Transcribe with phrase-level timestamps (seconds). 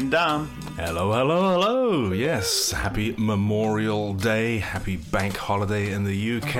[0.00, 0.46] And Dom.
[0.76, 2.12] Hello, hello, hello.
[2.12, 6.56] Yes, happy Memorial Day, happy bank holiday in the UK.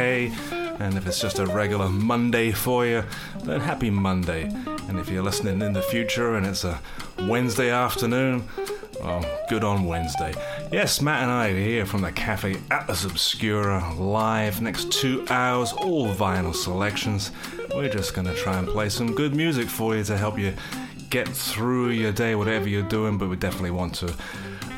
[0.78, 3.02] And if it's just a regular Monday for you,
[3.44, 4.42] then happy Monday.
[4.88, 6.78] And if you're listening in the future and it's a
[7.20, 8.44] Wednesday afternoon,
[9.02, 10.34] well, good on Wednesday.
[10.70, 15.72] Yes, Matt and I are here from the Cafe Atlas Obscura, live next two hours,
[15.72, 17.32] all vinyl selections.
[17.74, 20.52] We're just going to try and play some good music for you to help you
[21.10, 24.14] get through your day, whatever you're doing, but we definitely want to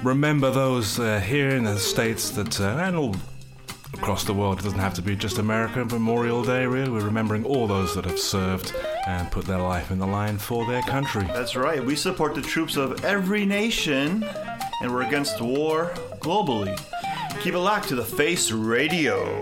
[0.02, 3.14] remember those uh, here in the States that, uh, and all
[3.94, 6.90] across the world, it doesn't have to be just America, Memorial Day, really.
[6.90, 8.74] We're remembering all those that have served
[9.06, 11.24] and put their life in the line for their country.
[11.24, 11.84] That's right.
[11.84, 14.24] We support the troops of every nation,
[14.80, 16.76] and we're against war globally.
[17.42, 19.40] Keep it locked to the Face Radio.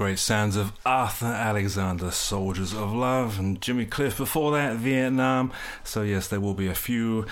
[0.00, 5.52] great sounds of Arthur Alexander, Soldiers of Love, and Jimmy Cliff before that, Vietnam.
[5.84, 7.26] So, yes, there will be a few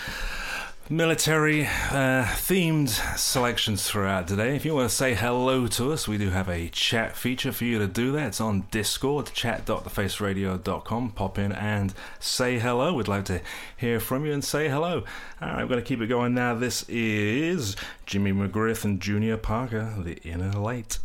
[0.91, 4.55] military uh, themed selections throughout today.
[4.55, 7.65] If you want to say hello to us, we do have a chat feature for
[7.65, 8.27] you to do that.
[8.27, 11.13] It's on Discord, chat.thefaceradio.com.
[11.13, 12.93] Pop in and say hello.
[12.93, 13.41] We'd love to
[13.79, 15.05] hear from you and say hello.
[15.41, 16.55] All right, I'm going to keep it going now.
[16.55, 20.99] This is Jimmy McGriff and Junior Parker, The Inner Light.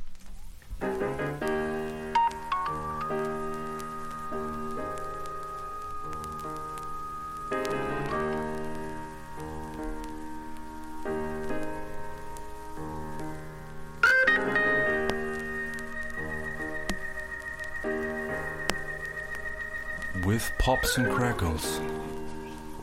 [20.64, 21.82] pops and crackles,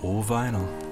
[0.02, 0.89] all vinyl.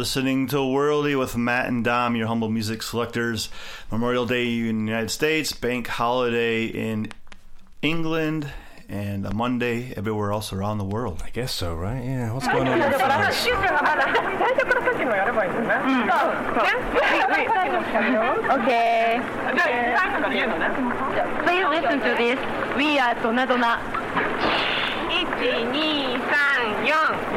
[0.00, 3.50] listening to Worldy with Matt and Dom, your humble music selectors.
[3.92, 7.12] Memorial Day in the United States, bank holiday in
[7.82, 8.50] England,
[8.88, 11.20] and a Monday everywhere else around the world.
[11.22, 12.02] I guess so, right?
[12.02, 12.32] Yeah.
[12.32, 12.80] What's going on?
[18.58, 19.20] okay.
[21.44, 22.38] Please listen to this.
[22.74, 23.60] We are Donna 1,
[25.10, 27.29] 2, 3, 4.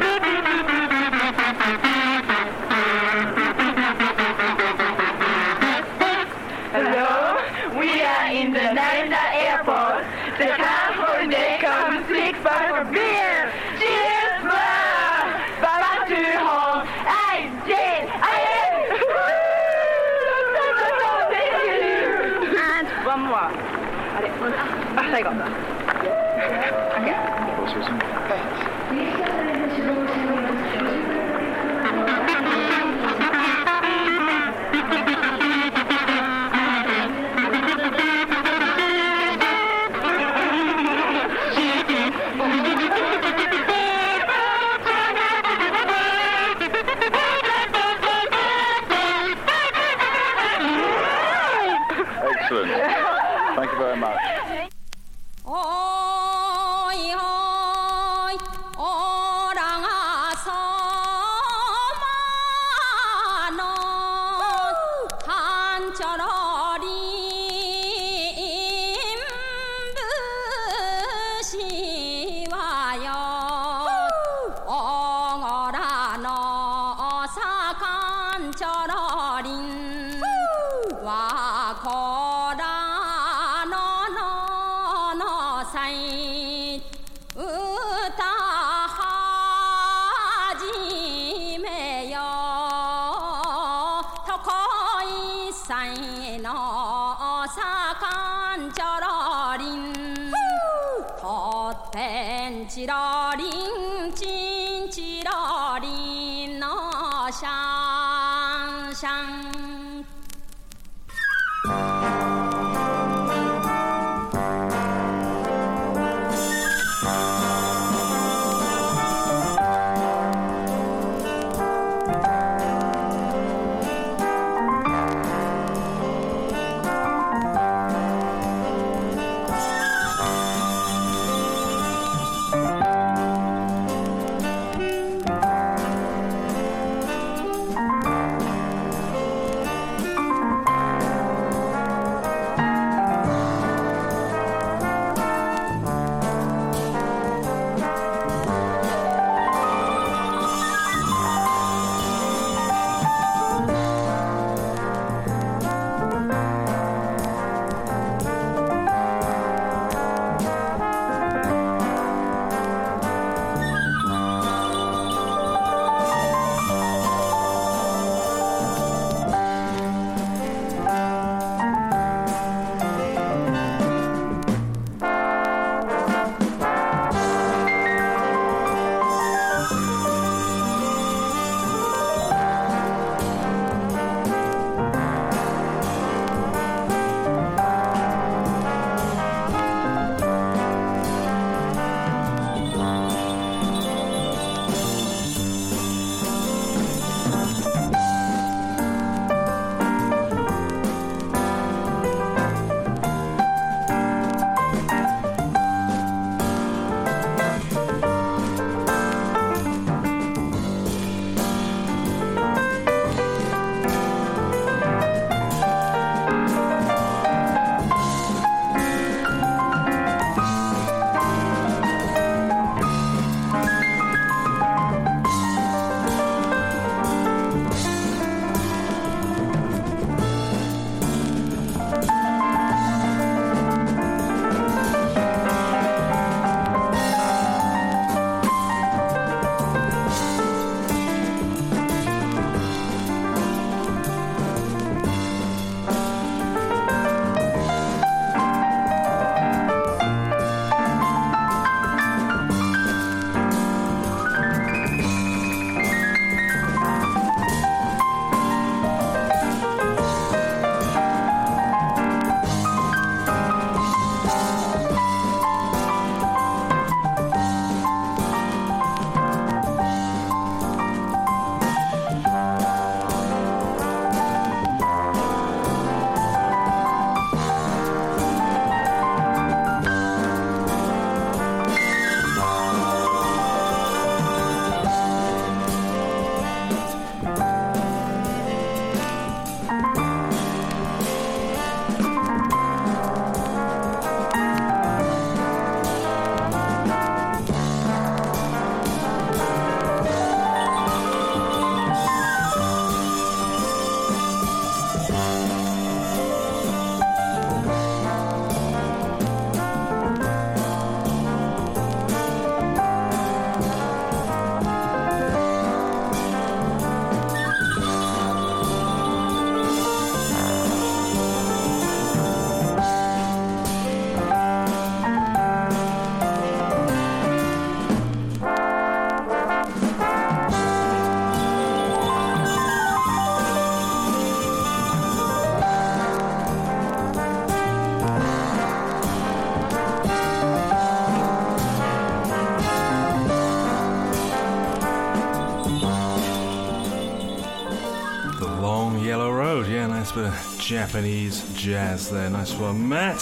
[350.64, 352.30] Japanese jazz there.
[352.30, 353.20] Nice one, Matt.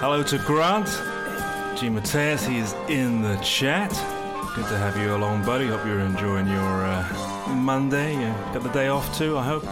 [0.00, 0.86] Hello to Grant.
[1.78, 1.88] G.
[1.88, 3.90] Mateus, he is in the chat.
[4.54, 5.66] Good to have you along, buddy.
[5.66, 8.12] Hope you're enjoying your uh, Monday.
[8.12, 9.64] You got the day off too, I hope.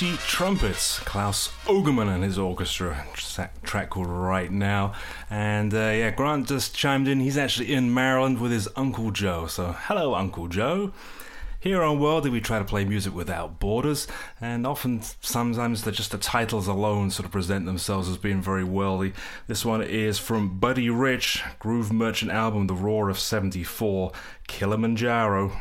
[0.00, 4.94] Watusi Trumpets, Claus Ogerman and his orchestra, tra- track called Right Now.
[5.28, 7.20] And uh, yeah, Grant just chimed in.
[7.20, 9.46] He's actually in Maryland with his Uncle Joe.
[9.46, 10.92] So, hello, Uncle Joe.
[11.58, 14.08] Here on Worldy, we try to play music without borders,
[14.40, 19.12] and often, sometimes, just the titles alone sort of present themselves as being very worldly.
[19.48, 24.12] This one is from Buddy Rich, Groove Merchant album, The Roar of 74,
[24.48, 25.52] Kilimanjaro.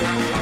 [0.00, 0.37] Bye.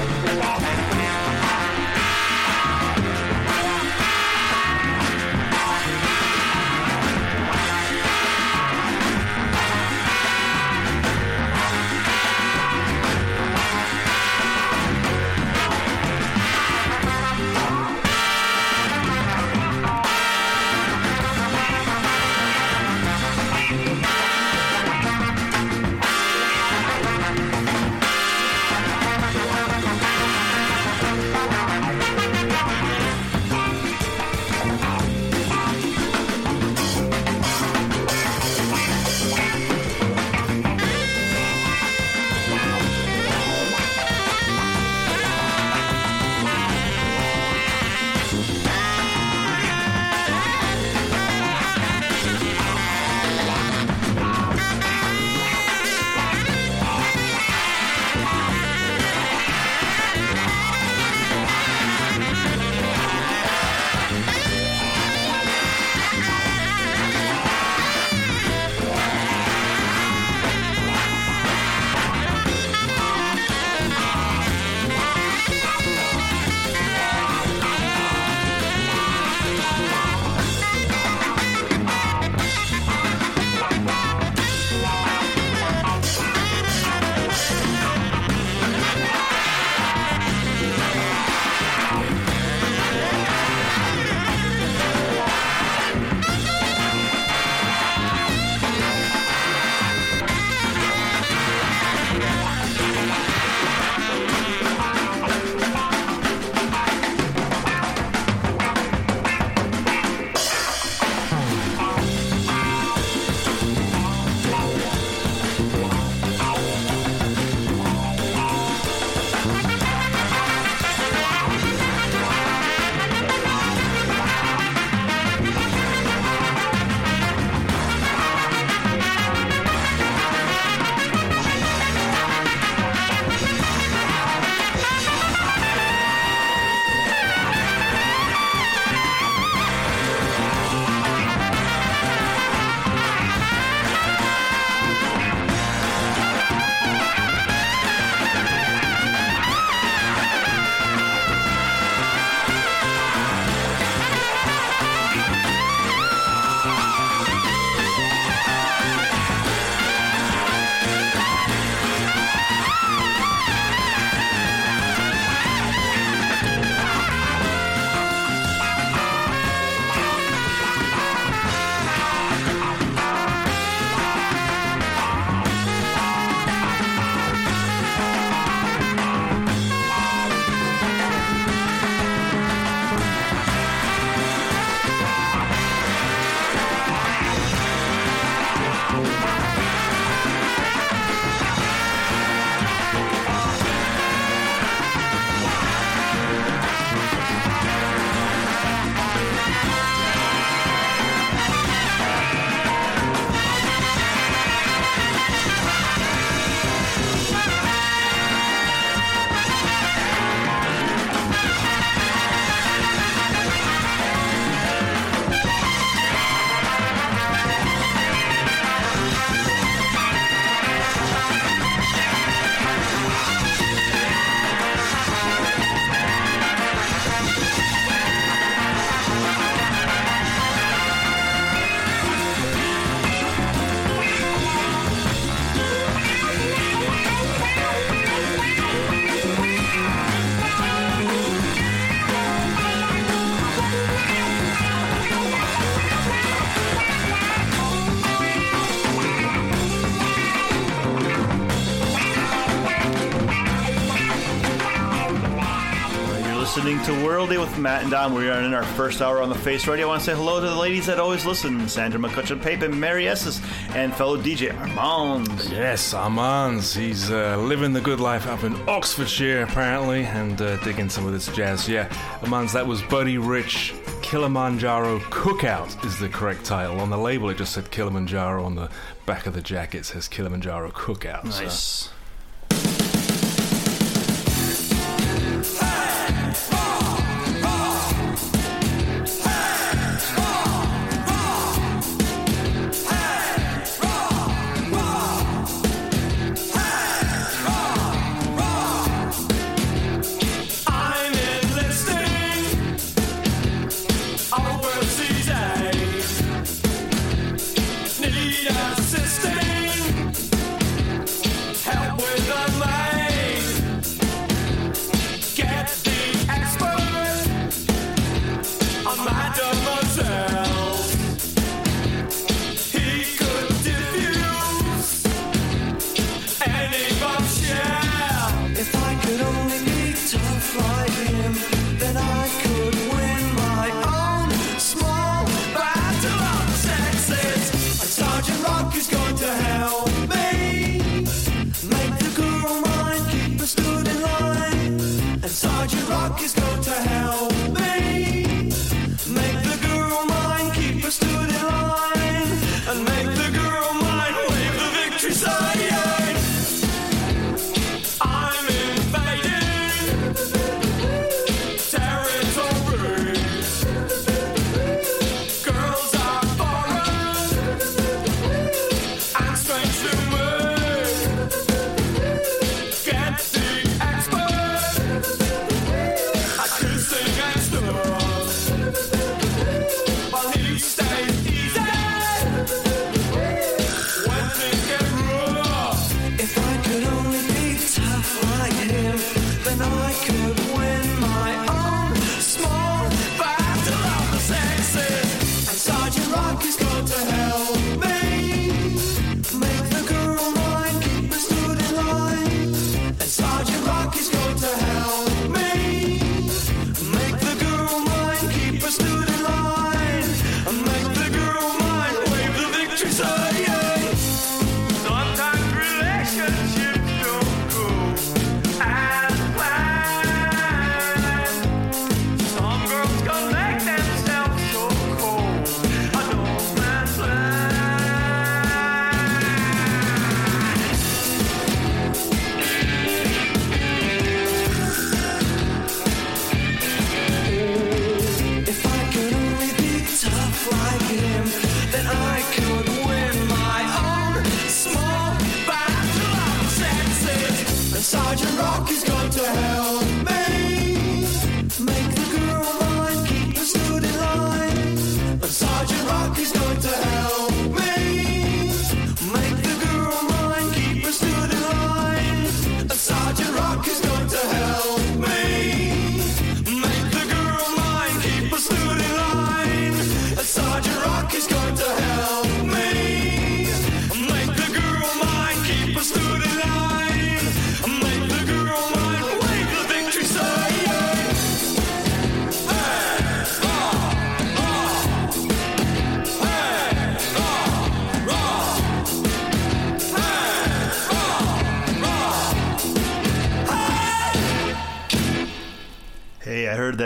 [257.26, 258.14] With Matt and Dom.
[258.14, 259.86] We are in our first hour on the Face Radio.
[259.86, 262.80] I want to say hello to the ladies that always listen Sandra McCutcheon Pape and
[262.80, 265.50] Mary Esses and fellow DJ Armands.
[265.50, 266.72] Yes, Armands.
[266.72, 271.12] He's uh, living the good life up in Oxfordshire, apparently, and uh, digging some of
[271.12, 271.68] this jazz.
[271.68, 273.74] Yeah, Armands, that was Buddy Rich.
[274.02, 276.80] Kilimanjaro Cookout is the correct title.
[276.80, 278.44] On the label, it just said Kilimanjaro.
[278.44, 278.70] On the
[279.04, 281.24] back of the jacket, says Kilimanjaro Cookout.
[281.24, 281.60] Nice.
[281.60, 281.90] So.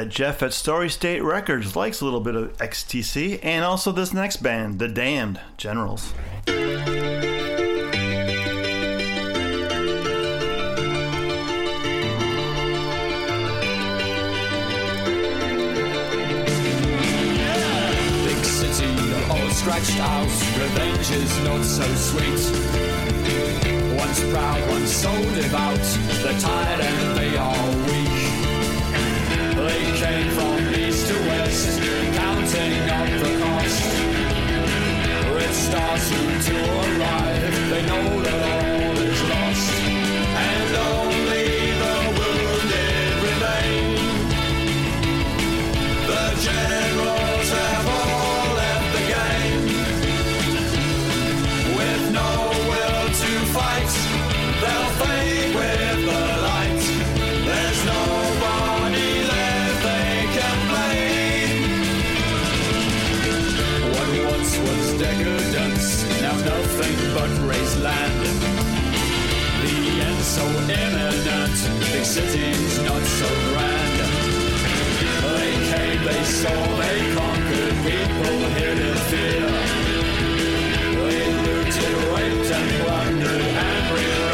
[0.00, 4.14] that Jeff at Story State Records likes a little bit of XTC, and also this
[4.14, 6.14] next band, The Damned Generals.
[6.46, 6.56] Big
[18.46, 18.88] city,
[19.28, 20.24] all stretched out,
[20.56, 22.40] revenge is not so sweet.
[23.98, 25.78] Once proud, once so devout,
[26.22, 27.79] they're tired and they are
[32.14, 34.00] counting up the cost.
[35.52, 37.70] Stars soon to arrive.
[37.70, 38.59] they know that
[70.78, 71.58] imminent.
[71.80, 73.98] Big city's not so grand.
[75.36, 79.46] They came, they saw, they conquered people here to fear.
[81.08, 84.29] They looted, raped, and plundered, and.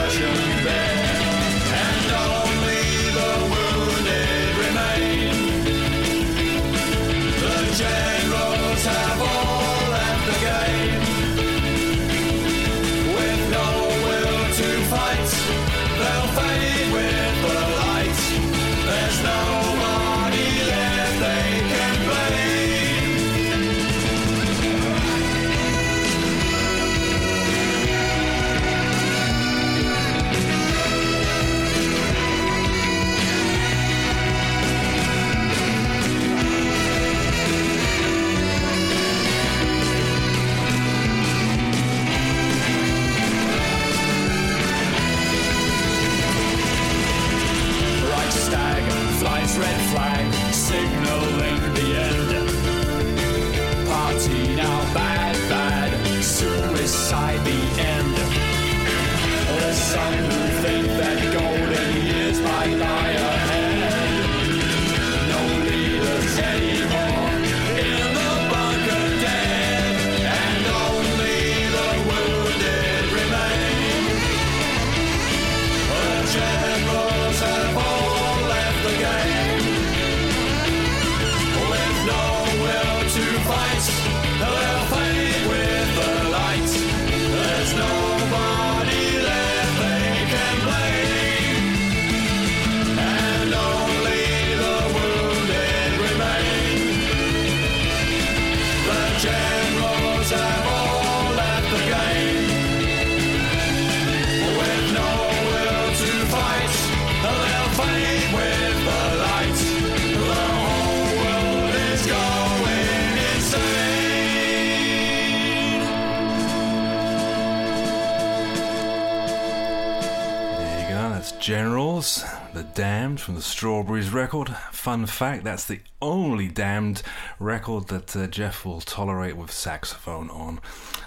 [121.47, 122.25] Generals,
[122.55, 124.49] The Damned from the Strawberries record.
[124.73, 127.05] Fun fact that's the only damned
[127.39, 130.59] record that uh, Jeff will tolerate with saxophone on.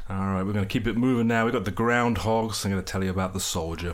[0.09, 1.43] Alright, we're going to keep it moving now.
[1.43, 2.63] We've got the Groundhogs.
[2.63, 3.93] I'm going to tell you about the soldier.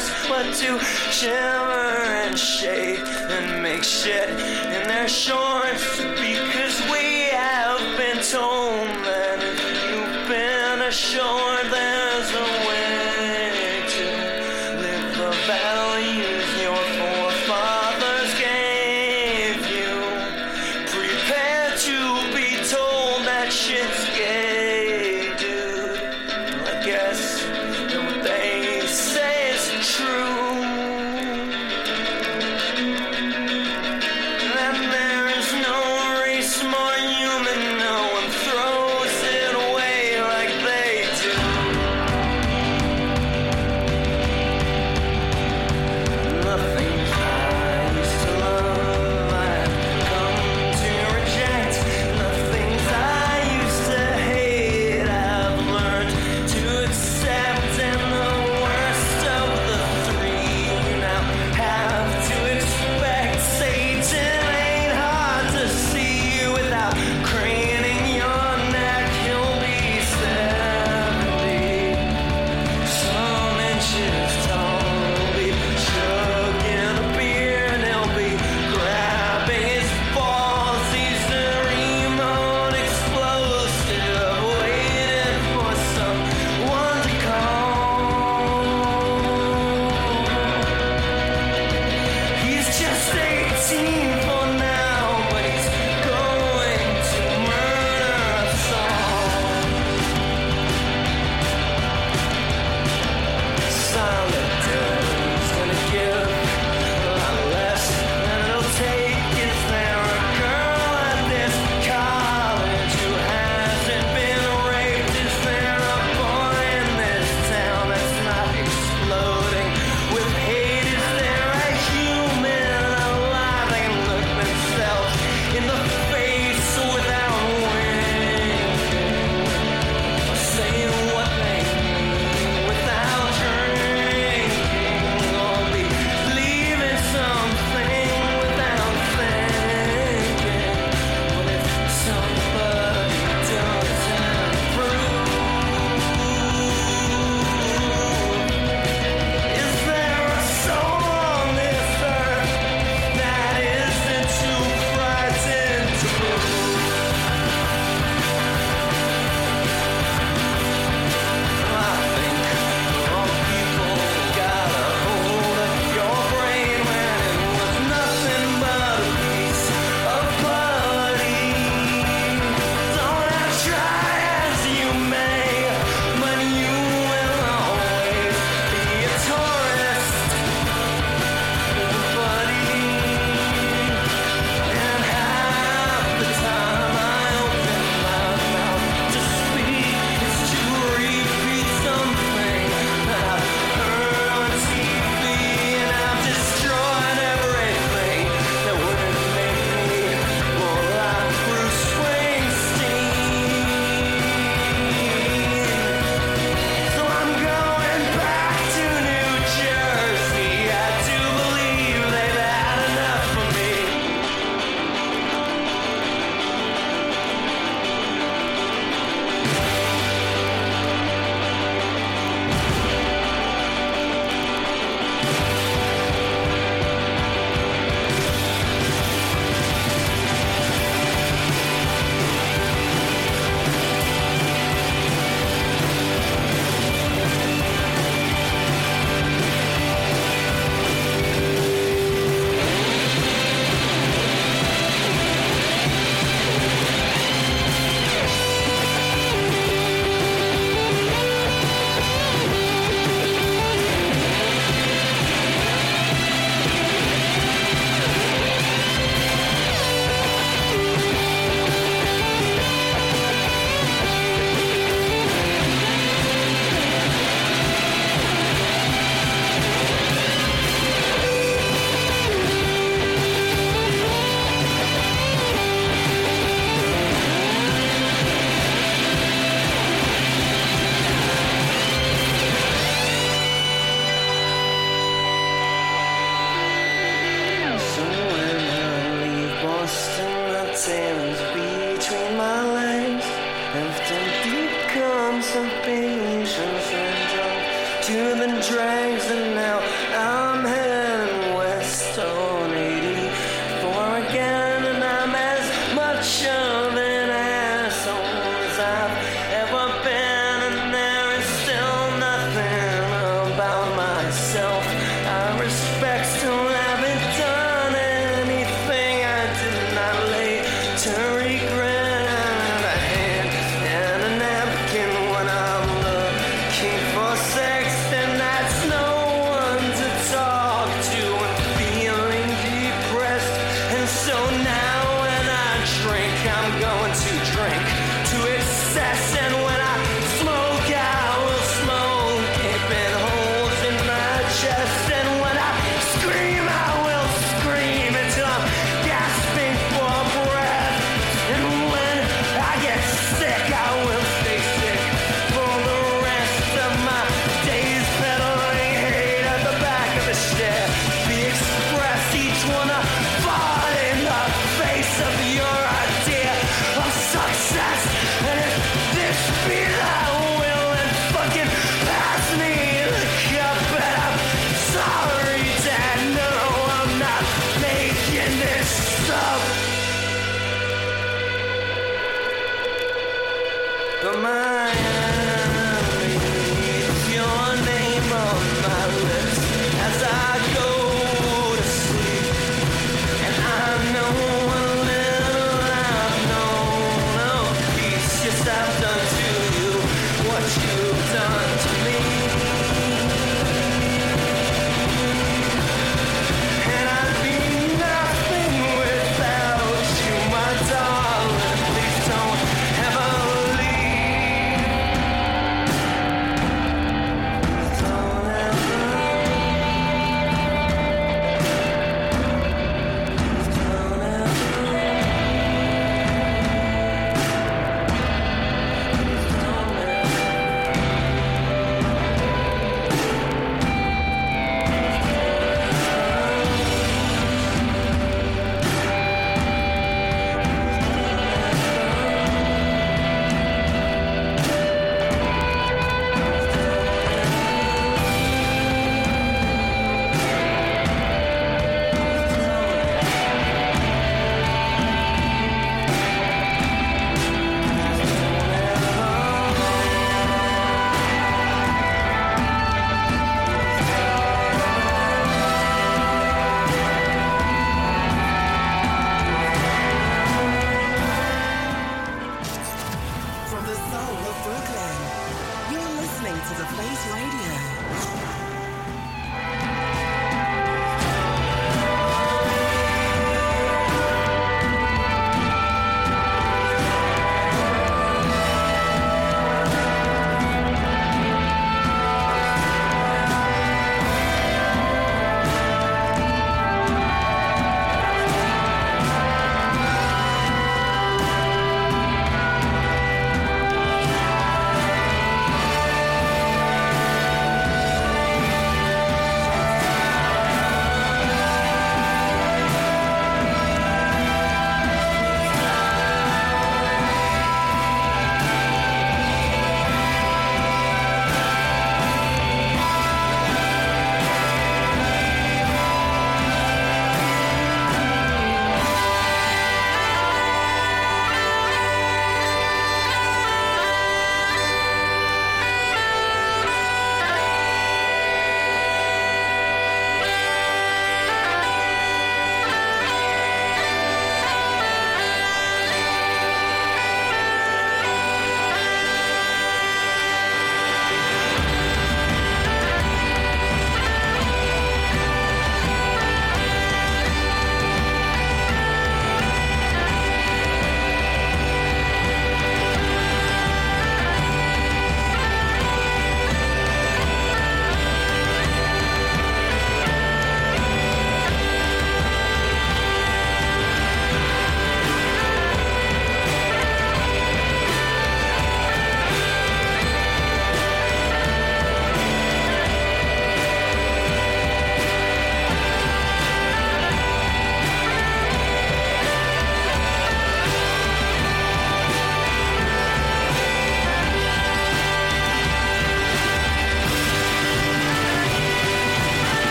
[0.00, 0.78] earth but to
[1.10, 5.98] shimmer and shake and make shit in their shorts.
[5.98, 6.69] Because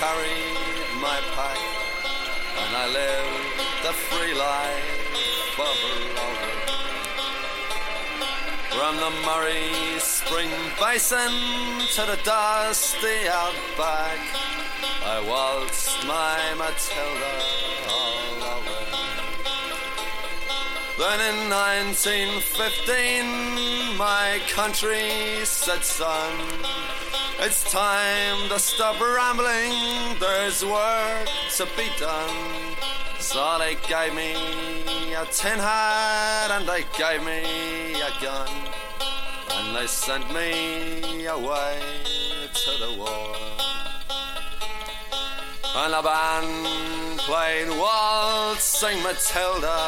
[0.00, 0.56] carried
[0.98, 1.60] my pack
[2.62, 6.56] and I lived the free life of a rover.
[8.76, 11.34] From the Murray's green Basin
[11.96, 14.20] to the dusty outback,
[15.04, 17.36] I waltzed my Matilda
[17.92, 18.82] all over.
[20.96, 26.32] Then in 1915, my country said, son,
[27.42, 32.76] it's time to stop rambling, there's work to be done.
[33.18, 34.34] So they gave me
[35.14, 38.48] a tin hat and they gave me a gun.
[39.52, 41.80] And they sent me away
[42.52, 43.36] to the war.
[45.76, 49.80] And the band played Waltzing Matilda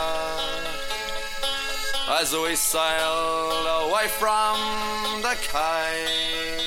[2.20, 6.61] as we sailed away from the quay.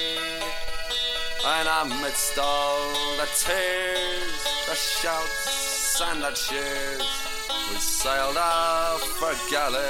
[1.48, 7.06] And amidst all the tears, the shouts, and the cheers,
[7.70, 9.86] we sailed off for Gallipoli.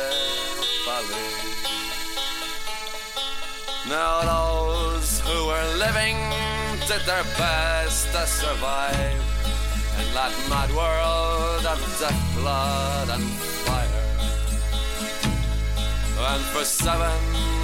[3.88, 6.18] Now those who were living
[6.90, 9.24] did their best to survive
[10.00, 13.24] in that mad world of death, blood, and
[13.64, 14.06] fire.
[16.20, 17.18] And for seven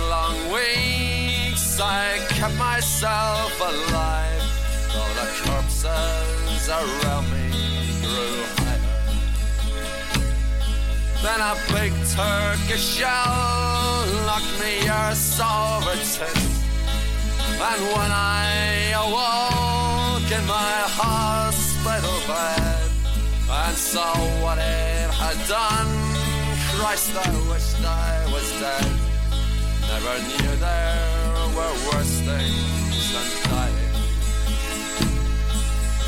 [0.09, 1.20] long weeks
[1.81, 4.43] I kept myself alive,
[4.93, 7.49] though the corpses around me
[8.01, 9.01] grew higher.
[11.23, 16.37] Then a big Turkish shell knocked me arse over tit.
[17.61, 22.91] And when I awoke in my hospital bed
[23.49, 24.13] and saw
[24.43, 25.91] what it had done,
[26.77, 28.91] Christ, I wished I was dead.
[29.89, 33.93] Never knew there were worse things than dying.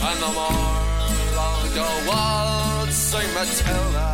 [0.01, 0.93] And no more
[1.35, 4.09] I'll go waltzing Matilda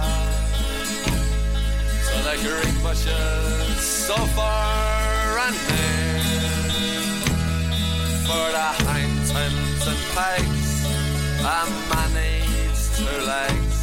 [2.08, 6.20] to the green bushes so far and near.
[8.26, 10.72] For the hindtons and pegs,
[11.42, 13.80] a man needs two legs.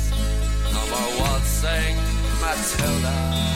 [0.73, 1.97] No more waltzing
[2.41, 3.56] Matilda.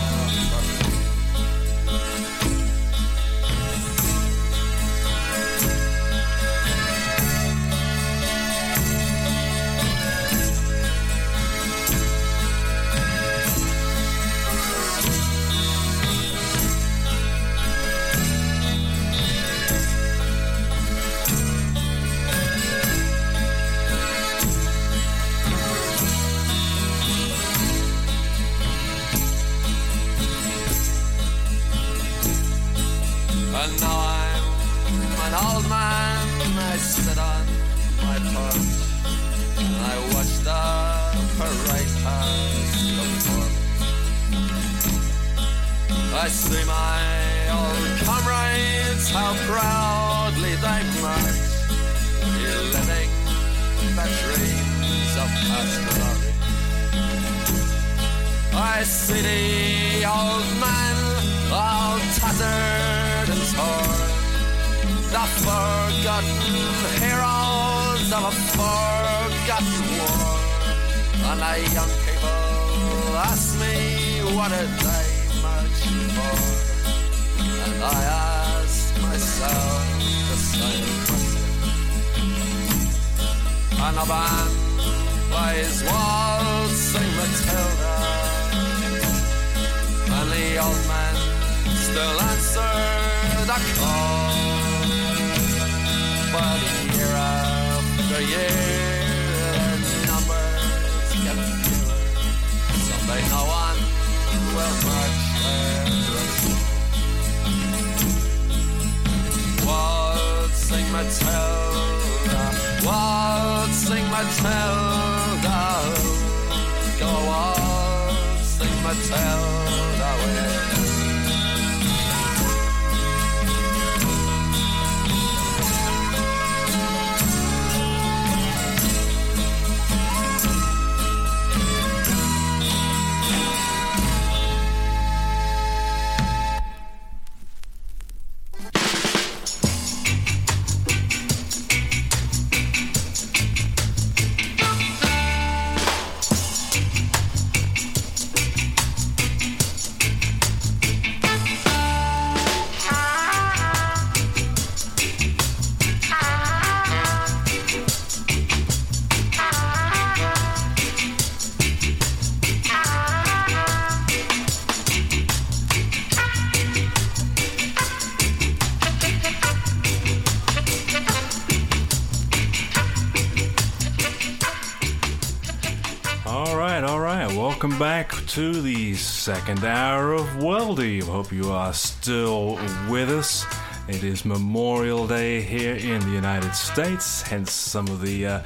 [178.31, 181.03] To the second hour of Worldy.
[181.03, 182.55] Hope you are still
[182.89, 183.45] with us.
[183.89, 188.43] It is Memorial Day here in the United States, hence some of the uh,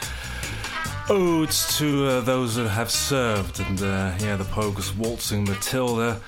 [1.11, 3.61] odes to uh, those that have served.
[3.61, 6.19] And uh, yeah, the Pogues waltzing Matilda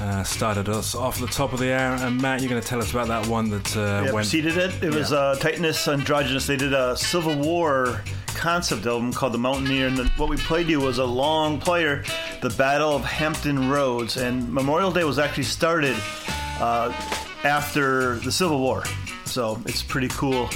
[0.00, 1.96] uh, started us off at the top of the hour.
[1.96, 4.14] And Matt, you're going to tell us about that one that uh, yeah, went.
[4.14, 4.80] preceded it.
[4.82, 5.18] It was Yeah.
[5.18, 6.46] uh, Titus Andronicus.
[6.46, 10.66] They did a Civil War concept album called The Monitor, and the, what we played
[10.66, 12.02] you was a long player,
[12.42, 14.16] The Battle of Hampton Roads.
[14.16, 15.96] And Memorial Day was actually started
[16.58, 16.92] uh,
[17.44, 18.82] after the Civil War,
[19.24, 20.50] so it's pretty cool.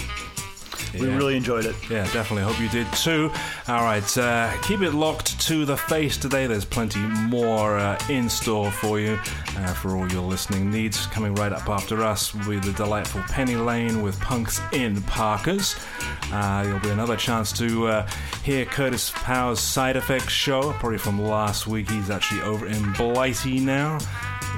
[1.00, 1.16] We Yeah.
[1.16, 1.74] really enjoyed it.
[1.90, 2.42] Yeah, definitely.
[2.42, 3.30] Hope you did too.
[3.68, 6.46] All right, uh, keep it locked to the face today.
[6.46, 9.18] There's plenty more uh, in store for you
[9.58, 11.06] uh, for all your listening needs.
[11.08, 15.76] Coming right up after us will be the delightful Penny Lane with Punks in Parkers.
[16.32, 18.08] Uh, there'll be another chance to uh,
[18.42, 21.90] hear Curtis Power's Side Effects show, probably from last week.
[21.90, 23.98] He's actually over in Blighty now.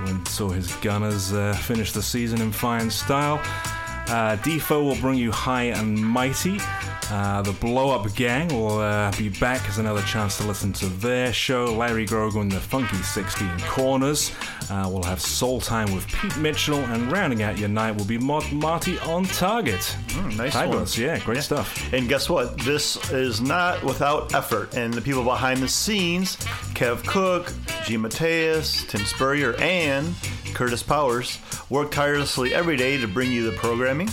[0.05, 3.40] When saw his Gunners uh, finish the season in fine style.
[4.09, 6.59] Uh, Defo will bring you High and Mighty.
[7.10, 10.86] Uh, the Blow Up Gang will uh, be back as another chance to listen to
[10.86, 11.64] their show.
[11.74, 14.30] Larry Grogan and the Funky 16 Corners.
[14.70, 18.18] Uh, we'll have Soul Time with Pete Mitchell, and rounding out your night will be
[18.18, 19.80] Mod Marty on Target.
[20.09, 21.06] Mm, nice Fabulous, one.
[21.06, 21.90] yeah, great stuff.
[21.94, 22.59] And guess what?
[22.60, 24.74] This is not without effort.
[24.76, 26.36] And the people behind the scenes,
[26.74, 27.51] Kev Cook,
[27.86, 27.97] G.
[27.97, 30.14] Mateus, Tim Spurrier, and
[30.54, 31.38] Curtis Powers,
[31.70, 34.08] work tirelessly every day to bring you the programming.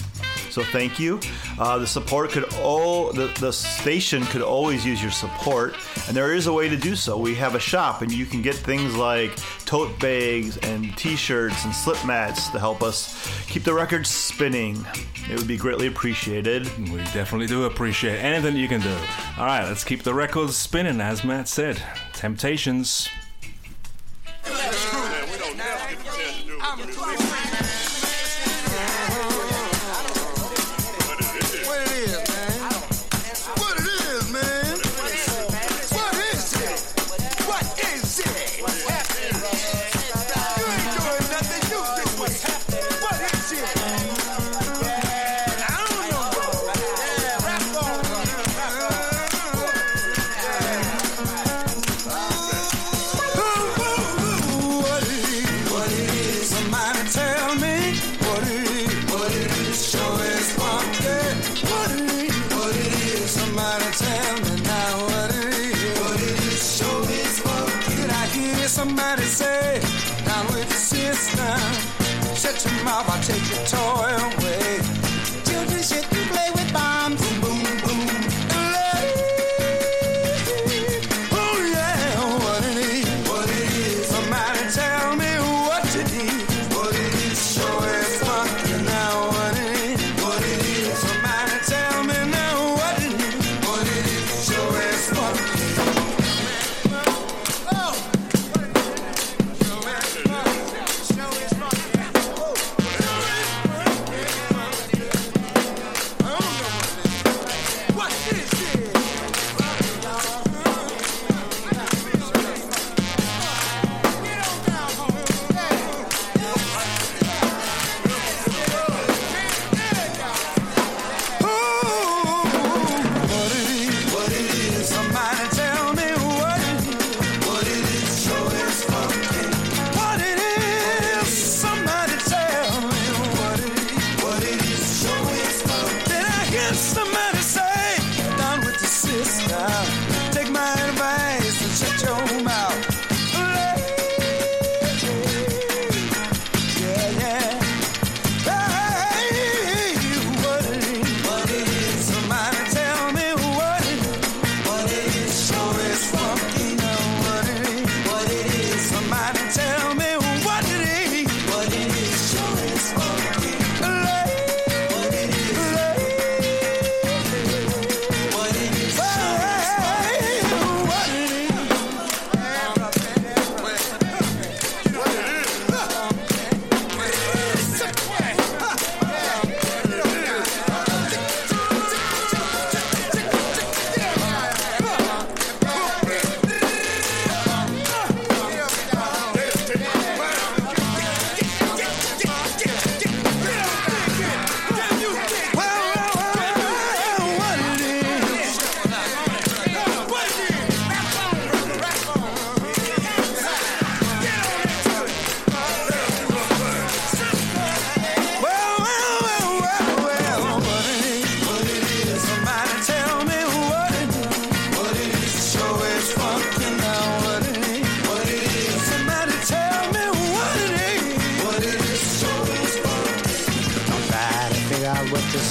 [0.49, 1.19] So thank you.
[1.59, 5.75] Uh, the support could all the, the station could always use your support,
[6.07, 7.17] and there is a way to do so.
[7.17, 9.35] We have a shop, and you can get things like
[9.65, 14.85] tote bags and T-shirts and slip mats to help us keep the records spinning.
[15.29, 16.65] It would be greatly appreciated.
[16.77, 18.95] We definitely do appreciate anything you can do.
[19.37, 21.83] All right, let's keep the records spinning, as Matt said.
[22.13, 23.09] Temptations.
[26.93, 27.24] Twice.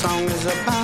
[0.04, 0.83] Song is about.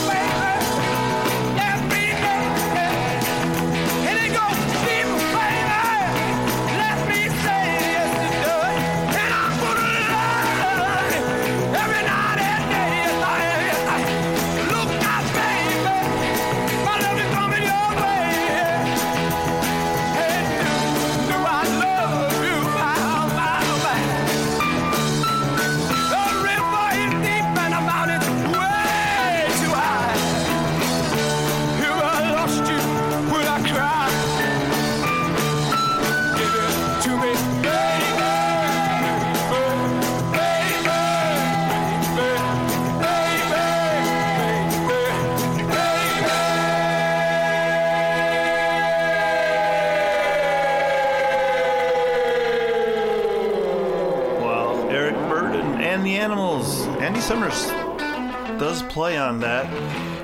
[58.91, 59.65] play on that.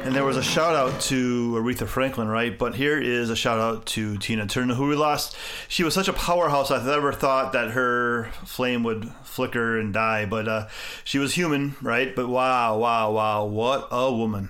[0.06, 2.58] And there was a shout out to Aretha Franklin, right?
[2.58, 5.38] But here is a shout out to Tina Turner, who we lost.
[5.70, 6.70] She was such a powerhouse.
[6.70, 10.26] I never thought that her flame would flicker and die.
[10.26, 10.68] But uh,
[11.06, 12.14] she was human, right?
[12.14, 13.46] But wow, wow, wow.
[13.46, 14.50] What a woman.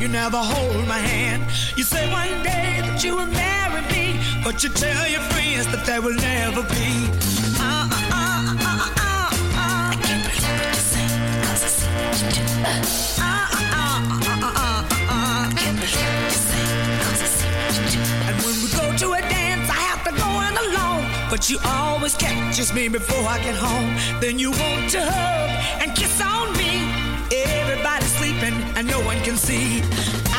[0.00, 1.42] You never hold my hand.
[1.76, 5.84] You say one day that you will marry me, but you tell your friends that
[5.84, 7.08] there will never be.
[7.60, 9.92] Uh, uh, uh, uh, uh, uh.
[9.92, 12.44] I can't believe what you say, I see what you do.
[12.64, 12.80] Uh,
[13.20, 14.64] uh, uh, uh, uh,
[15.04, 15.48] uh.
[15.48, 16.64] I can't believe what you say,
[17.04, 18.02] I see what you do.
[18.28, 21.04] And when we go to a dance, I have to go in alone.
[21.28, 23.92] But you always catches me before I get home.
[24.20, 25.50] Then you want to hug
[25.82, 26.88] and kiss on me.
[27.30, 28.09] Everybody's
[28.42, 30.29] and no one can see.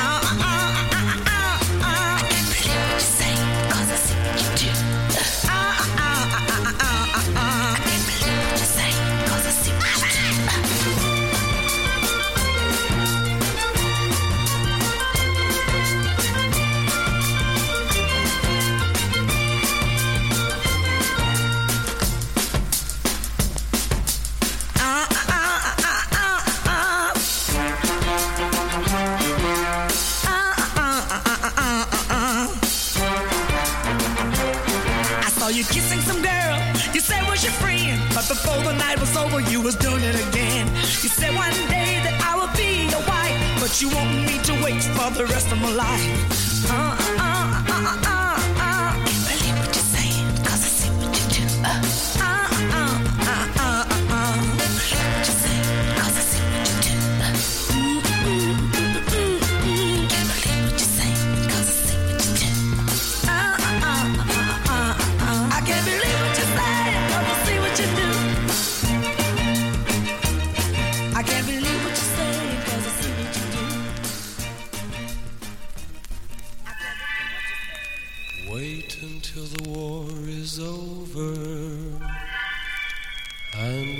[35.56, 36.58] You kissing some girl.
[36.94, 40.16] You said was your friend, but before the night was over, you was doing it
[40.30, 40.68] again.
[41.04, 44.54] You said one day that I would be your wife, but you want me to
[44.64, 46.70] wait for the rest of my life.
[46.70, 48.94] Uh, uh, uh, uh, uh, uh.
[49.28, 51.44] Believe what you're saying, 'cause I see what you do.
[51.66, 52.01] Uh,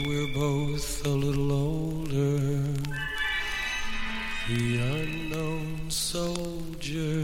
[0.06, 2.64] we're both a little older.
[4.48, 7.21] The unknown soldier.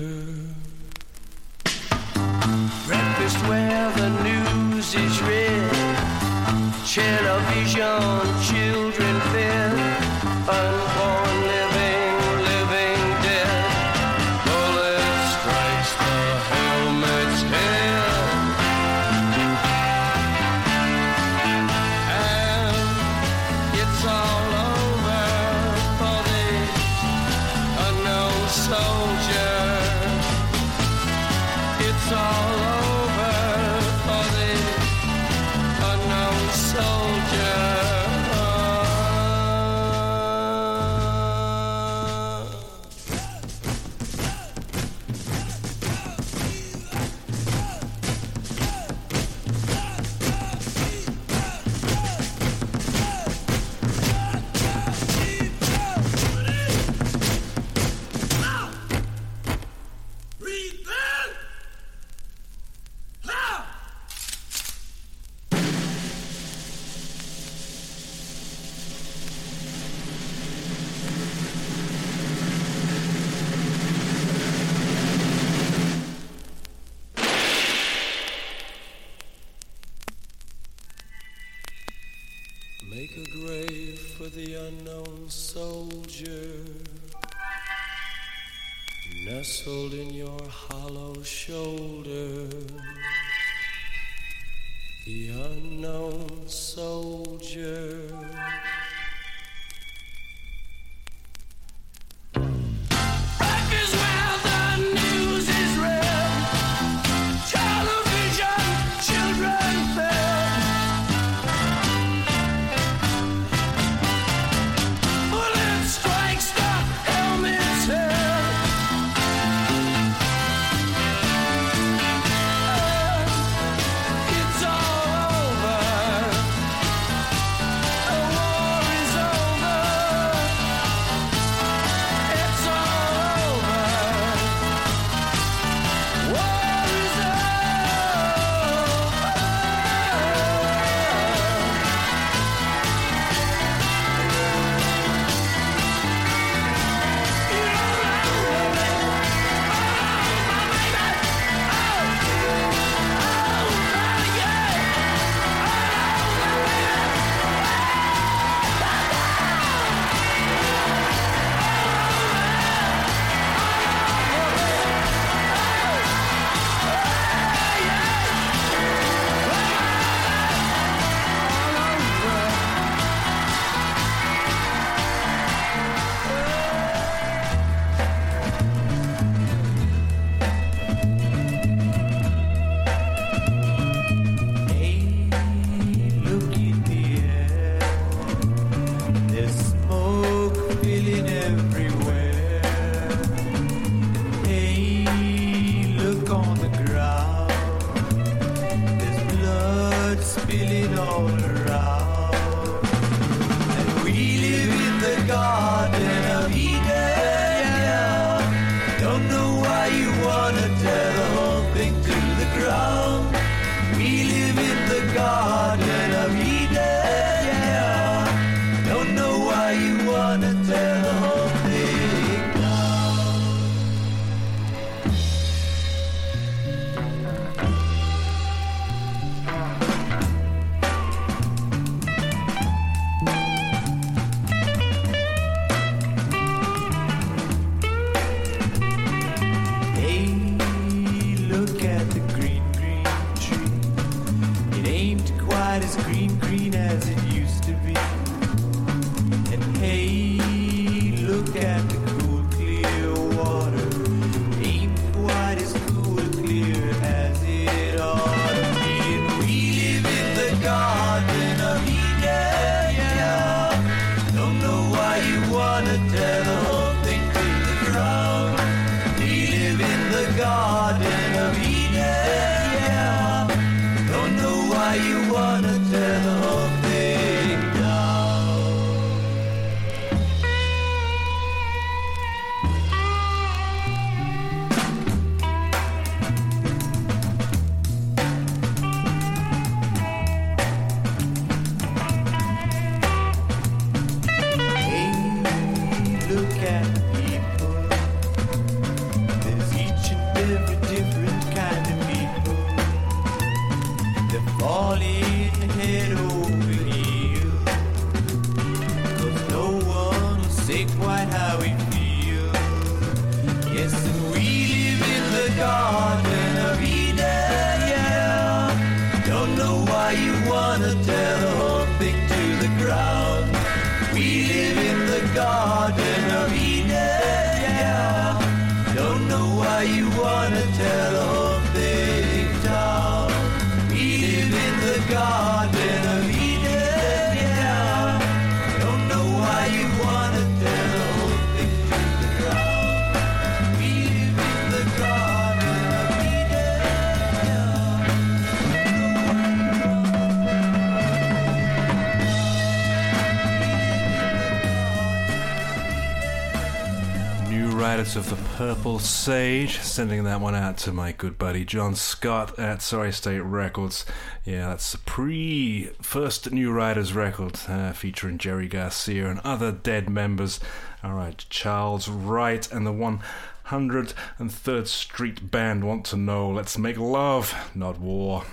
[359.28, 364.06] Sage, sending that one out to my good buddy John Scott at Sorry State Records.
[364.45, 370.10] Yeah, that's the pre first New Riders record uh, featuring Jerry Garcia and other dead
[370.10, 370.62] members.
[371.04, 377.54] All right, Charles Wright and the 103rd Street Band want to know let's make love,
[377.76, 378.45] not war.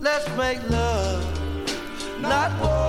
[0.00, 0.99] Let's make love
[2.22, 2.79] not one.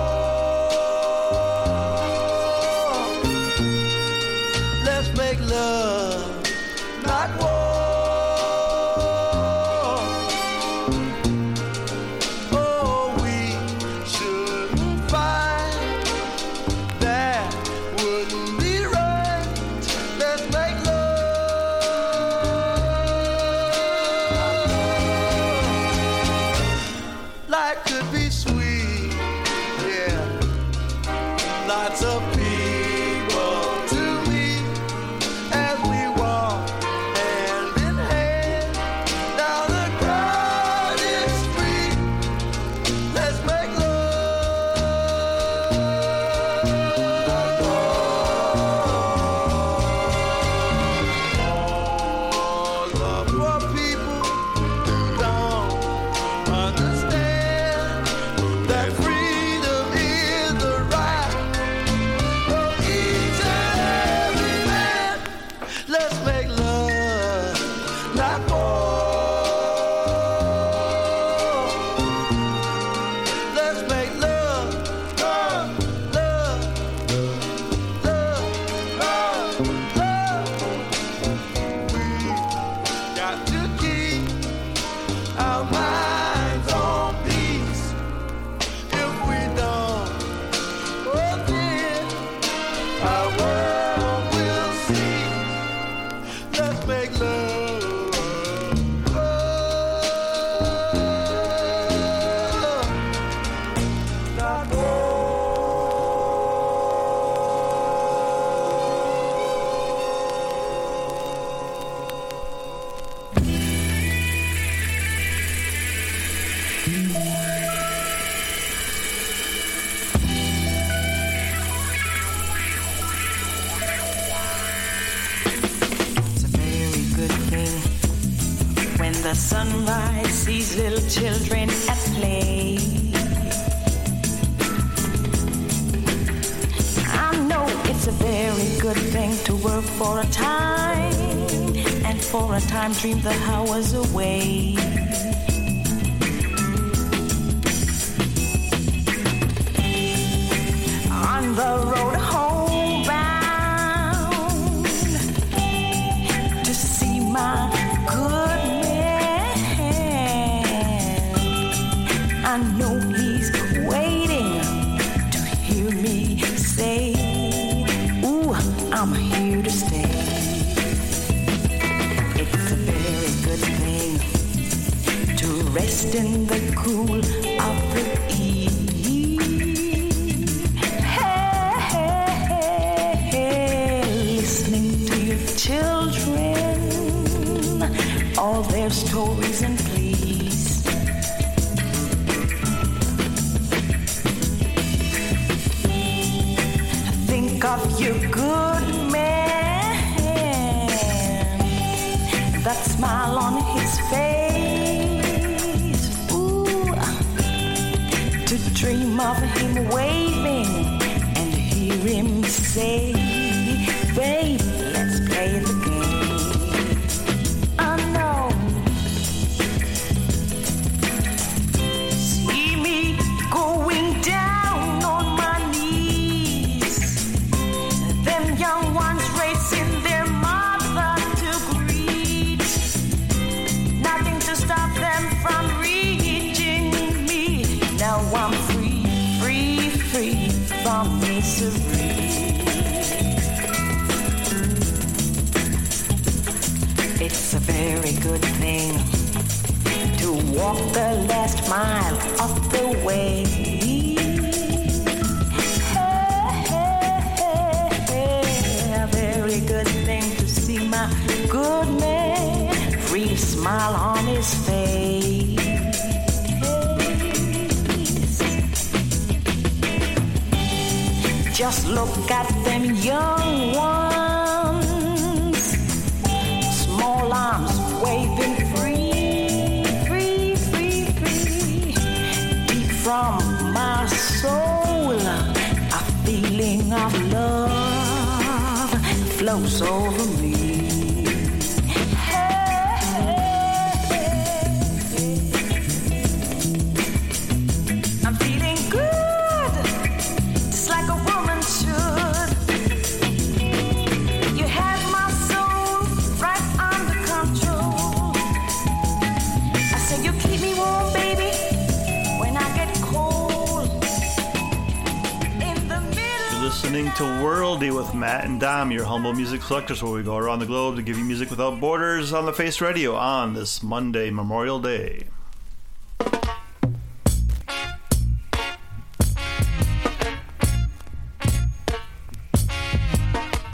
[317.72, 320.96] Worldy with Matt and Dom, your humble music selectors, where we go around the globe
[320.96, 325.24] to give you music without borders on the Face Radio on this Monday, Memorial Day.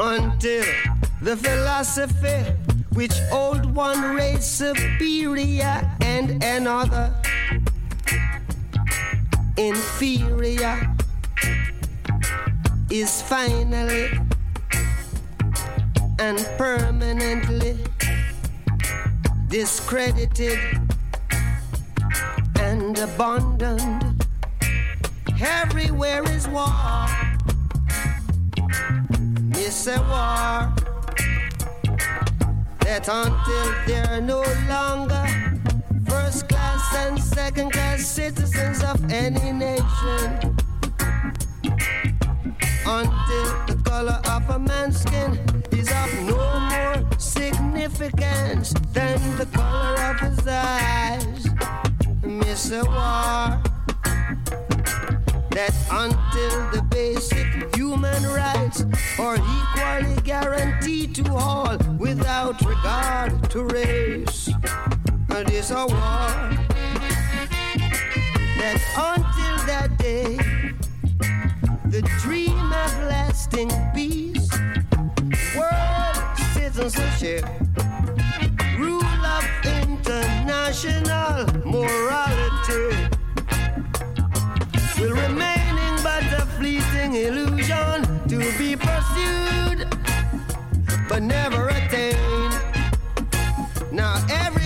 [0.01, 0.65] until
[1.21, 2.53] the philosophy
[2.93, 7.13] which old one raised superior and another
[9.57, 10.98] inferior
[12.91, 14.11] is finally
[16.19, 17.77] and permanently
[19.49, 20.59] discredited
[22.61, 24.25] and abandoned.
[25.41, 26.67] Everywhere is war.
[29.53, 30.73] It's a war
[32.81, 35.27] that until they're no longer
[36.09, 40.57] first class and second class citizens of any nation,
[42.89, 45.39] until the color of a man's skin
[45.73, 51.47] is of no more significance than the color of his eyes.
[52.25, 53.61] Miss a war
[55.51, 58.85] that until the basic human rights
[59.19, 64.49] are equally guaranteed to all without regard to race.
[65.29, 66.31] And it's a war
[68.59, 70.58] that until that day,
[71.91, 74.51] the dream of lasting peace,
[75.57, 76.17] world
[76.53, 77.45] citizenship,
[78.79, 83.09] rule of international morality.
[85.01, 89.89] Will remaining but a fleeting illusion to be pursued
[91.09, 92.55] but never attained.
[93.93, 94.58] Now everywhere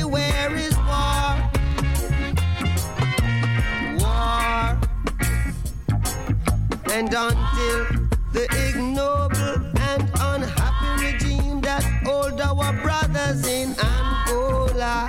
[6.93, 7.87] and until
[8.35, 15.09] the ignoble and unhappy regime that hold our brothers in Angola,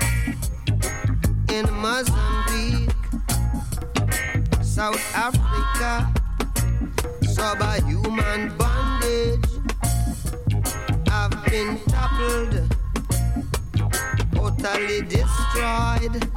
[1.50, 2.90] in Mozambique.
[4.62, 6.10] South Africa,
[7.34, 9.44] subhuman bondage.
[11.10, 12.54] I've been toppled,
[14.32, 16.32] totally destroyed.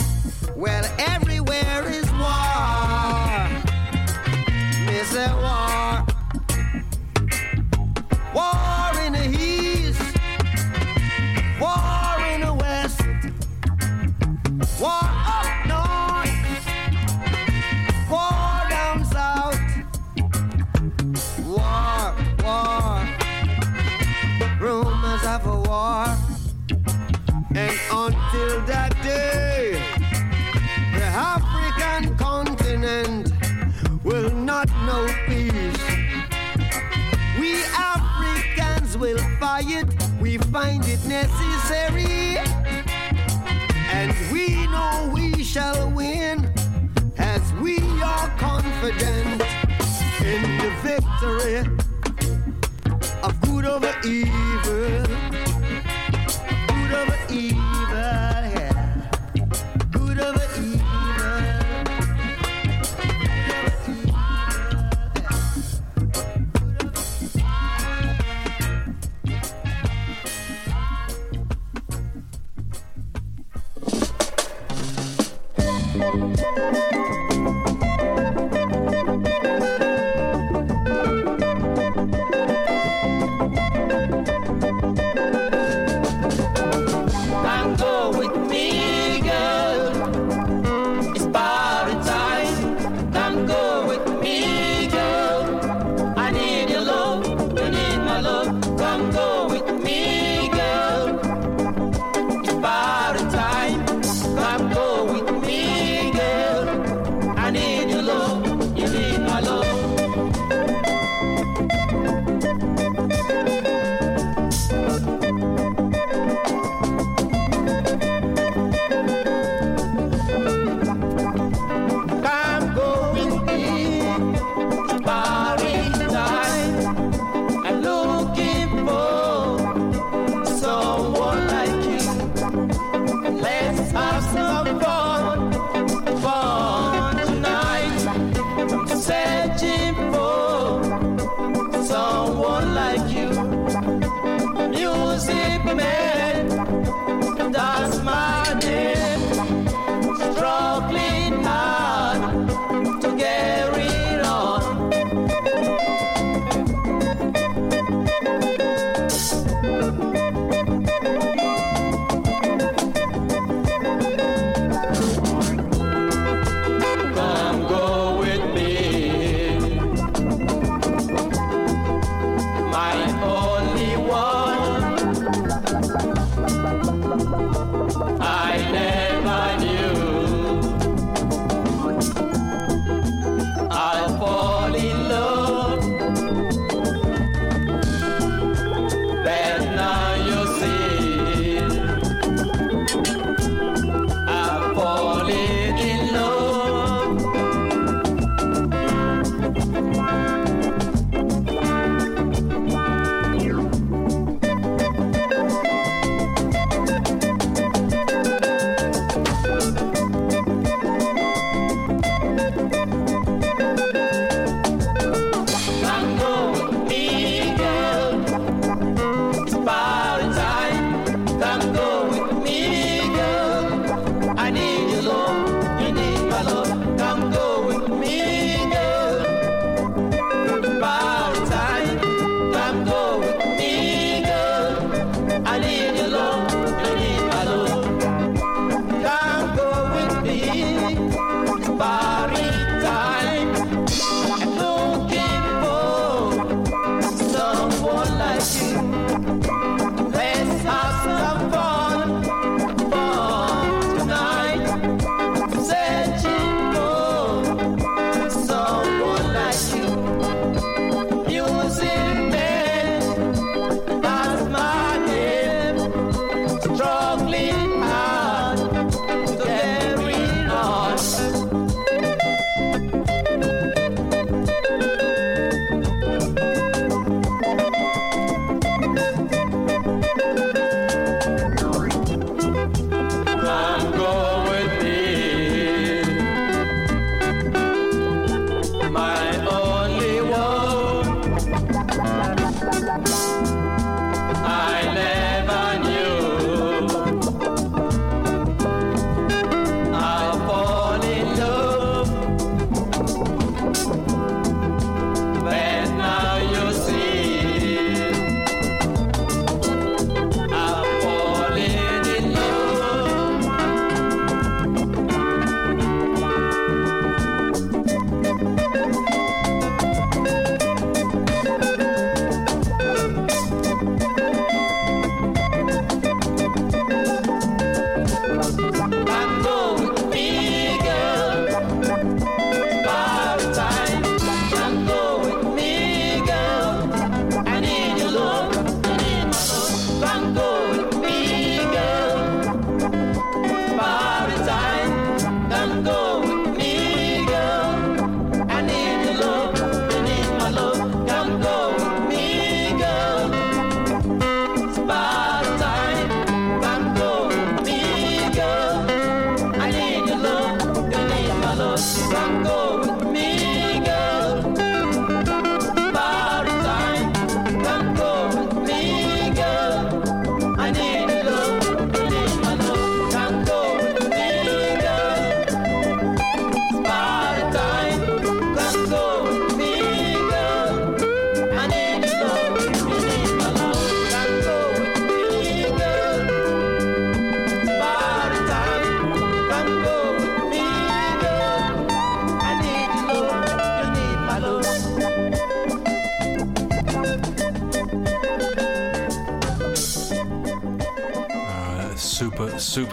[0.58, 3.67] Well, everywhere is war.
[4.98, 6.06] Miss a war.
[8.34, 10.02] War in the east,
[11.62, 13.02] war in the west,
[14.82, 15.06] war
[15.38, 16.34] up north.
[18.10, 19.62] War down south.
[21.46, 23.08] War, war.
[24.60, 26.08] Rumors of a war.
[27.54, 28.97] And until that
[34.58, 35.84] not know peace.
[37.40, 39.86] We Africans will fight,
[40.20, 42.40] we find it necessary.
[43.92, 46.52] And we know we shall win
[47.20, 49.44] as we are confident
[50.26, 51.60] in the victory
[53.22, 55.06] of good over evil.
[56.68, 57.67] Good over evil,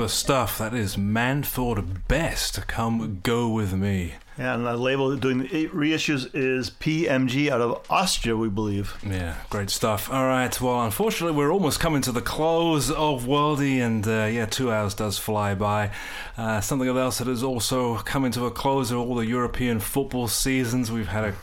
[0.09, 0.59] stuff.
[0.59, 2.67] That is Manford Best.
[2.67, 4.15] Come go with me.
[4.39, 8.97] Yeah, and the label doing the eight reissues is PMG out of Austria, we believe.
[9.07, 10.13] Yeah, great stuff.
[10.13, 14.47] All right, well, unfortunately, we're almost coming to the close of Worldy, and uh, yeah,
[14.47, 15.93] two hours does fly by.
[16.37, 20.27] Uh, something else that is also coming to a close are all the European football
[20.27, 20.91] seasons.
[20.91, 21.35] We've had a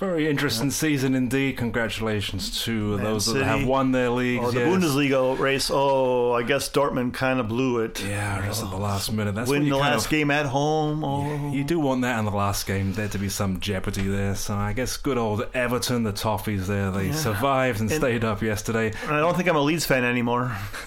[0.00, 1.58] very interesting season indeed.
[1.58, 3.40] Congratulations to Man those City.
[3.40, 4.44] that have won their leagues.
[4.46, 4.68] Oh, the yes.
[4.68, 5.70] Bundesliga race.
[5.70, 8.02] Oh, I guess Dortmund kind of blew it.
[8.04, 9.34] Yeah, just at the last minute.
[9.34, 11.04] That's Win the last of- game at home.
[11.04, 14.34] Oh, You do want that in the last game, there to be some jeopardy there.
[14.34, 17.14] So I guess good old Everton, the Toffees there, they Yeah.
[17.14, 18.92] survived and, And- stayed up yesterday.
[19.08, 20.52] I don't think I'm a Leeds fan anymore.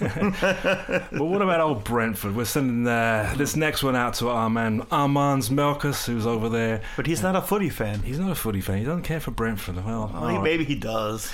[1.14, 2.34] But what about old Brentford?
[2.36, 6.82] We're sending uh, this next one out to our man Armands Melkus, who's over there.
[6.96, 8.00] But he's not a footy fan.
[8.02, 8.78] He's not a footy fan.
[8.78, 9.76] He doesn't care for Brentford.
[9.84, 10.42] Well, Well, right.
[10.42, 11.32] maybe he does.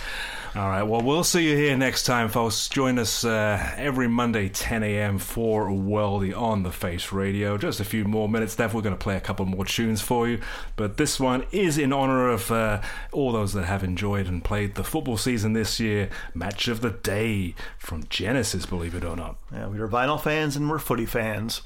[0.56, 0.82] All right.
[0.82, 2.68] Well, we'll see you here next time, folks.
[2.68, 5.18] Join us uh, every Monday, 10 a.m.
[5.18, 7.56] for Worldy on the Face Radio.
[7.56, 8.74] Just a few more minutes left.
[8.74, 10.40] We're going to play a couple more tunes for you,
[10.74, 12.82] but this one is in honor of uh,
[13.12, 16.10] all those that have enjoyed and played the football season this year.
[16.34, 19.36] Match of the day from Genesis, believe it or not.
[19.52, 21.62] Yeah, we are vinyl fans and we're footy fans.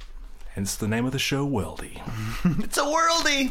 [0.55, 2.03] Hence the name of the show, Worldy.
[2.63, 3.51] it's a worldie.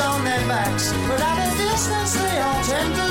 [0.00, 3.07] on their backs, but at a distance they all tend to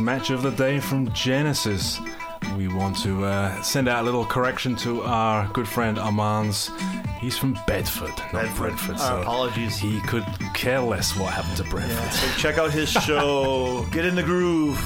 [0.00, 1.98] Match of the day from Genesis.
[2.56, 6.70] We want to uh, send out a little correction to our good friend Armand's.
[7.20, 8.56] He's from Bedford, not Bedford.
[8.56, 8.94] Brentford.
[8.96, 9.76] Our So apologies.
[9.76, 12.12] He could care less what happened to Brentford.
[12.12, 14.76] So check out his show, Get in the Groove.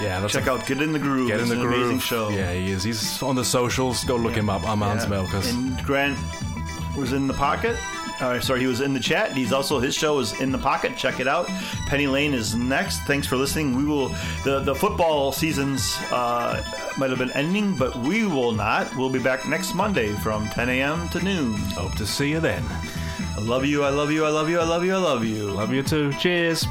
[0.00, 1.28] Yeah, that's check a- out Get in the Groove.
[1.28, 1.74] Get in It's the an groove.
[1.80, 2.28] amazing show.
[2.28, 2.82] Yeah, he is.
[2.84, 4.04] He's on the socials.
[4.04, 5.10] Go look him up, Armand's Yeah.
[5.10, 5.50] Melkers.
[5.52, 6.18] And Grant
[6.96, 7.76] was in the pocket.
[8.20, 9.32] Uh, sorry, he was in the chat.
[9.32, 10.96] He's also his show is in the pocket.
[10.96, 11.46] Check it out.
[11.86, 13.00] Penny Lane is next.
[13.00, 13.76] Thanks for listening.
[13.76, 14.08] We will
[14.44, 16.62] the the football seasons uh,
[16.98, 18.94] might have been ending, but we will not.
[18.96, 21.08] We'll be back next Monday from 10 a.m.
[21.10, 21.54] to noon.
[21.54, 22.64] Hope to see you then.
[23.36, 23.84] I love you.
[23.84, 24.24] I love you.
[24.24, 24.60] I love you.
[24.60, 24.94] I love you.
[24.94, 25.46] I love you.
[25.50, 26.12] Love you too.
[26.14, 26.66] Cheers.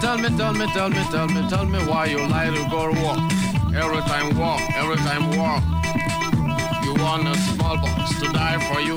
[0.00, 2.90] Tell me, tell me, tell me, tell me, tell me, why you lie to go
[3.02, 3.16] war.
[3.76, 5.60] Every time war, every time war.
[6.82, 8.96] You want a small box to die for you.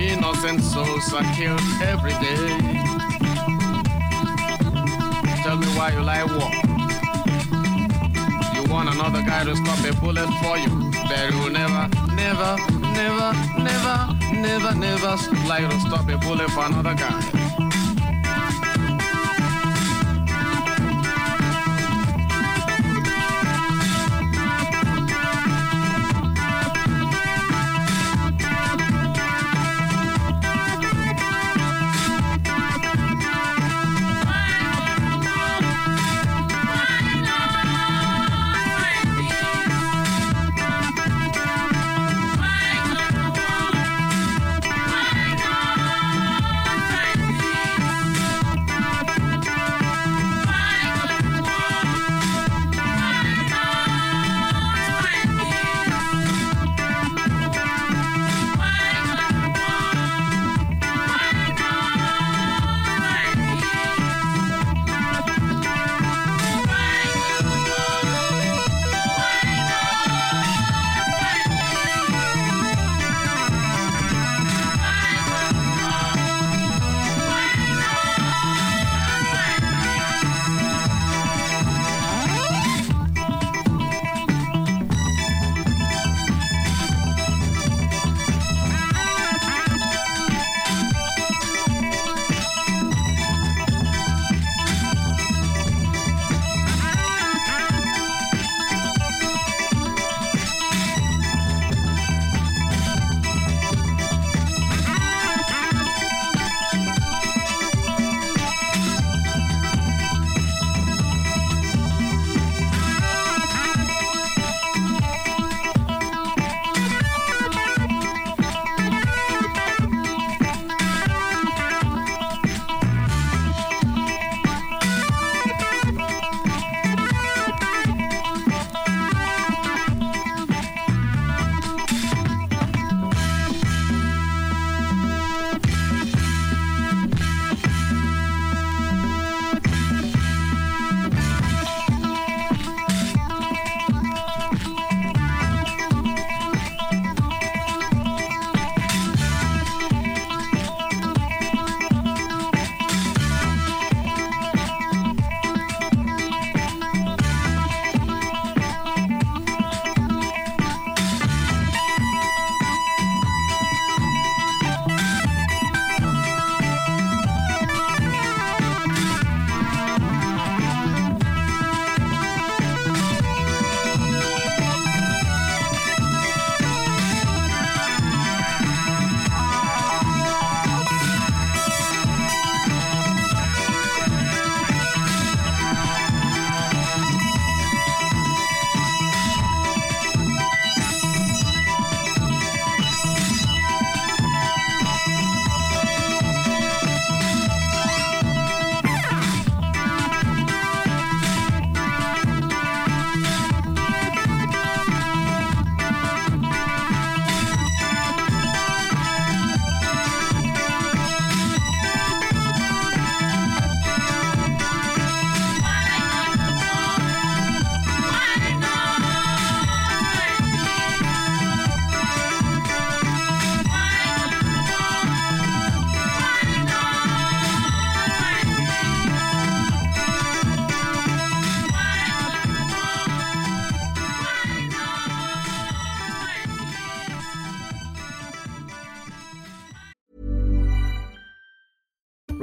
[0.00, 2.82] Innocent souls are killed every day.
[5.42, 6.52] Tell me why you lie war.
[8.54, 10.92] You want another guy to stop a bullet for you.
[11.08, 12.56] But you never, never,
[12.94, 13.96] never, never,
[14.32, 15.16] never, never
[15.48, 17.41] like to stop a bullet for another guy.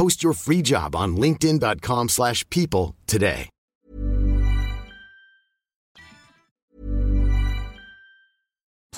[0.00, 3.48] Post your free job on linkedin.com/people slash people today.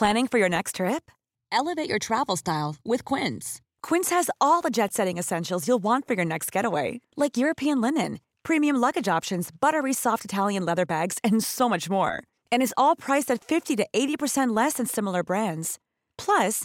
[0.02, 1.10] Planning for your next trip?
[1.52, 3.60] Elevate your travel style with Quince.
[3.82, 7.80] Quince has all the jet setting essentials you'll want for your next getaway, like European
[7.80, 12.22] linen, premium luggage options, buttery soft Italian leather bags, and so much more.
[12.50, 15.78] And is all priced at 50 to 80% less than similar brands.
[16.18, 16.64] Plus,